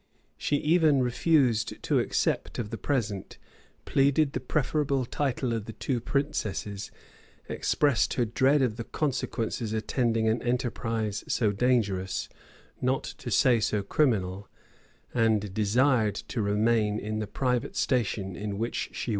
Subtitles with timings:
[0.35, 3.37] She even refused to accept of the present;
[3.85, 6.89] pleaded the preferable title of the two princesses;
[7.47, 12.29] expressed her dread of the consequences attending an enterprise so dangerous,
[12.81, 14.49] not to say so criminal;
[15.13, 19.09] and desired to remain in the private station in which she was born.